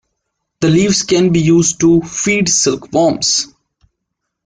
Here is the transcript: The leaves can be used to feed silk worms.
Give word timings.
The 0.61 0.67
leaves 0.69 1.03
can 1.03 1.31
be 1.31 1.39
used 1.41 1.79
to 1.81 2.01
feed 2.01 2.49
silk 2.49 2.91
worms. 2.91 3.49